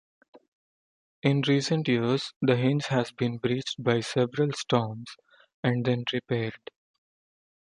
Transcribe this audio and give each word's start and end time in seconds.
In 1.21 1.43
recent 1.47 1.87
years 1.87 2.33
The 2.41 2.55
Hinge 2.55 2.87
has 2.87 3.11
been 3.11 3.37
breached 3.37 3.75
by 3.83 3.99
several 3.99 4.51
storms 4.53 5.15
and 5.63 5.85
then 5.85 6.05
repaired. 6.11 6.71